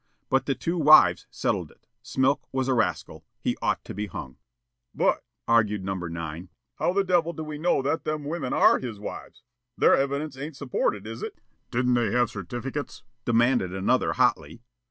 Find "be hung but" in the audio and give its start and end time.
3.93-5.23